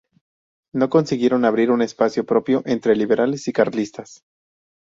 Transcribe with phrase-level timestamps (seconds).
[0.73, 4.23] No consiguieron abrir un espacio propio entre liberales y carlistas.